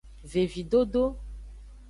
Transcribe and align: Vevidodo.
Vevidodo. 0.31 1.05